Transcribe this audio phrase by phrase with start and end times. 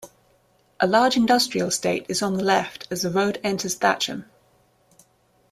[0.79, 4.25] A large industrial estate is on the left as the road enters Thatcham.